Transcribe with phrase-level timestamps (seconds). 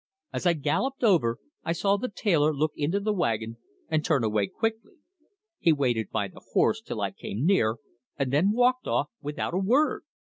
[0.33, 3.57] "As I galloped over, I saw the tailor look into the wagon,
[3.87, 4.93] and turn away quickly.
[5.59, 7.75] He waited by the horse till I came near,
[8.17, 10.01] and then walked off without a word.